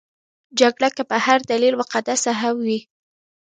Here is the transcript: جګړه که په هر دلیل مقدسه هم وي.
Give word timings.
جګړه 0.59 0.89
که 0.97 1.03
په 1.09 1.17
هر 1.25 1.39
دلیل 1.51 1.73
مقدسه 1.81 2.31
هم 2.41 2.55
وي. 2.67 2.79